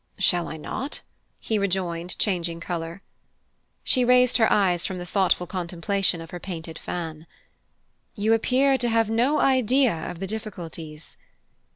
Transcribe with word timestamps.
"Shall 0.17 0.47
I 0.47 0.57
not?" 0.57 1.01
he 1.39 1.59
rejoined, 1.59 2.17
changing 2.17 2.59
colour. 2.59 3.03
She 3.83 4.03
raised 4.03 4.37
her 4.37 4.51
eyes 4.51 4.83
from 4.83 4.97
the 4.97 5.05
thoughtful 5.05 5.45
contemplation 5.45 6.21
of 6.21 6.31
her 6.31 6.39
painted 6.39 6.79
fan. 6.79 7.27
"You 8.15 8.33
appear 8.33 8.79
to 8.79 8.89
have 8.89 9.11
no 9.11 9.37
idea 9.39 9.93
of 10.09 10.19
the 10.19 10.25
difficulties." 10.25 11.17